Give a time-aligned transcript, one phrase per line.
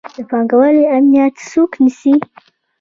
[0.15, 2.13] د پانګوالو امنیت څوک نیسي؟